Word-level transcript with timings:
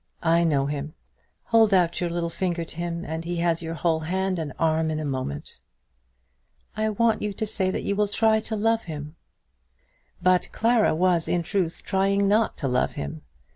I 0.23 0.43
know 0.43 0.65
him. 0.65 0.95
Hold 1.49 1.75
out 1.75 2.01
your 2.01 2.09
little 2.09 2.31
finger 2.31 2.65
to 2.65 2.75
him, 2.75 3.05
and 3.05 3.23
he 3.23 3.35
has 3.35 3.61
your 3.61 3.75
whole 3.75 3.99
hand 3.99 4.39
and 4.39 4.51
arm 4.57 4.89
in 4.89 4.99
a 4.99 5.05
moment." 5.05 5.59
"I 6.75 6.89
want 6.89 7.21
you 7.21 7.33
to 7.33 7.45
say 7.45 7.69
that 7.69 7.83
you 7.83 7.95
will 7.95 8.07
try 8.07 8.39
to 8.39 8.55
love 8.55 8.85
him." 8.85 9.15
But 10.19 10.49
Clara 10.51 10.95
was 10.95 11.27
in 11.27 11.43
truth 11.43 11.83
trying 11.83 12.27
not 12.27 12.57
to 12.57 12.67
love 12.67 12.93
him. 12.93 13.21